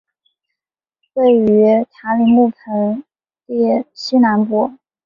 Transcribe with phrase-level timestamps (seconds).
[1.13, 3.03] 位于塔里木盆
[3.45, 4.71] 地西南部。